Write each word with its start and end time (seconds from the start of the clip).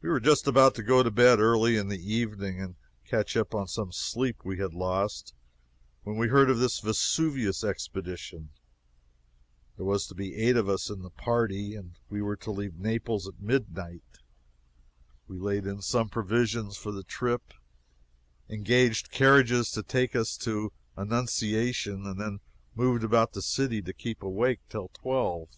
We 0.00 0.08
were 0.08 0.20
just 0.20 0.46
about 0.46 0.76
to 0.76 0.82
go 0.84 1.02
to 1.02 1.10
bed 1.10 1.40
early 1.40 1.74
in 1.76 1.88
the 1.88 1.98
evening, 1.98 2.60
and 2.62 2.76
catch 3.04 3.36
up 3.36 3.52
on 3.52 3.66
some 3.66 3.88
of 3.88 3.94
the 3.94 3.94
sleep 3.94 4.44
we 4.44 4.58
had 4.58 4.74
lost, 4.74 5.34
when 6.04 6.16
we 6.16 6.28
heard 6.28 6.48
of 6.48 6.60
this 6.60 6.78
Vesuvius 6.78 7.64
expedition. 7.64 8.50
There 9.76 9.84
was 9.86 10.06
to 10.06 10.14
be 10.14 10.36
eight 10.36 10.56
of 10.56 10.68
us 10.68 10.88
in 10.88 11.02
the 11.02 11.10
party, 11.10 11.74
and 11.74 11.96
we 12.08 12.22
were 12.22 12.36
to 12.36 12.52
leave 12.52 12.76
Naples 12.78 13.26
at 13.26 13.40
midnight. 13.40 14.20
We 15.26 15.36
laid 15.40 15.66
in 15.66 15.82
some 15.82 16.08
provisions 16.10 16.76
for 16.76 16.92
the 16.92 17.02
trip, 17.02 17.52
engaged 18.48 19.10
carriages 19.10 19.72
to 19.72 19.82
take 19.82 20.14
us 20.14 20.36
to 20.44 20.72
Annunciation, 20.96 22.06
and 22.06 22.20
then 22.20 22.38
moved 22.76 23.02
about 23.02 23.32
the 23.32 23.42
city, 23.42 23.82
to 23.82 23.92
keep 23.92 24.22
awake, 24.22 24.60
till 24.68 24.90
twelve. 24.90 25.48